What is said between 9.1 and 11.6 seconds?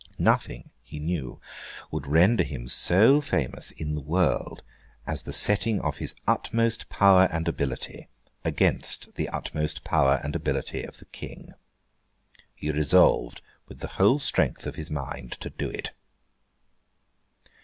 the utmost power and ability of the King.